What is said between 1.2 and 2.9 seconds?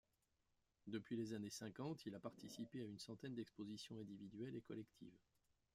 années cinquante, il a participé à